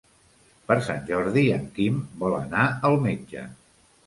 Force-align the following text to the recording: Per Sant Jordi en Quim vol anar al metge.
Per 0.71 0.77
Sant 0.87 1.03
Jordi 1.09 1.43
en 1.57 1.67
Quim 1.77 2.01
vol 2.25 2.39
anar 2.39 2.65
al 2.91 2.99
metge. 3.05 3.47